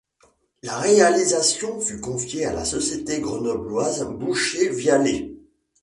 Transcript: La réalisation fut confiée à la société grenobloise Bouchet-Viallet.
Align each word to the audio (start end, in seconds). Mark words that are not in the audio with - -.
La 0.63 0.79
réalisation 0.79 1.79
fut 1.79 1.99
confiée 2.01 2.45
à 2.47 2.53
la 2.53 2.65
société 2.65 3.19
grenobloise 3.21 4.03
Bouchet-Viallet. 4.09 5.29